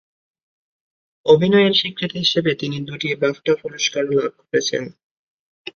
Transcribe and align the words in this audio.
অভিনয়ের 1.25 1.73
স্বীকৃতি 1.73 2.17
হিসেবে 2.23 2.51
তিনি 2.55 2.77
দুটি 2.87 3.09
বাফটা 3.21 3.53
পুরস্কার 3.61 4.03
লাভ 4.11 4.31
করেছেন। 4.39 4.83